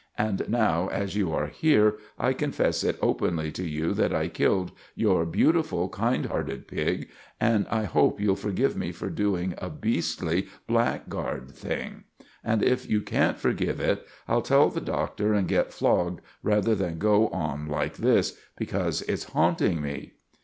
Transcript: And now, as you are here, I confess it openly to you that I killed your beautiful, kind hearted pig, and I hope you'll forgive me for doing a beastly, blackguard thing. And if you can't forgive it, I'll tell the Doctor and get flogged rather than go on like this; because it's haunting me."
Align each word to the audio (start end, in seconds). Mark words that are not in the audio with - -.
And 0.17 0.49
now, 0.49 0.87
as 0.87 1.15
you 1.15 1.31
are 1.31 1.45
here, 1.45 1.99
I 2.17 2.33
confess 2.33 2.83
it 2.83 2.97
openly 3.03 3.51
to 3.51 3.63
you 3.63 3.93
that 3.93 4.15
I 4.15 4.29
killed 4.29 4.71
your 4.95 5.27
beautiful, 5.27 5.89
kind 5.89 6.25
hearted 6.25 6.67
pig, 6.67 7.07
and 7.39 7.67
I 7.69 7.83
hope 7.83 8.19
you'll 8.19 8.35
forgive 8.35 8.75
me 8.75 8.91
for 8.91 9.11
doing 9.11 9.53
a 9.59 9.69
beastly, 9.69 10.47
blackguard 10.65 11.51
thing. 11.51 12.05
And 12.43 12.63
if 12.63 12.89
you 12.89 12.99
can't 13.01 13.37
forgive 13.37 13.79
it, 13.79 14.03
I'll 14.27 14.41
tell 14.41 14.69
the 14.71 14.81
Doctor 14.81 15.35
and 15.35 15.47
get 15.47 15.71
flogged 15.71 16.21
rather 16.41 16.73
than 16.73 16.97
go 16.97 17.27
on 17.27 17.67
like 17.67 17.97
this; 17.97 18.35
because 18.57 19.03
it's 19.03 19.25
haunting 19.25 19.83
me." 19.83 20.13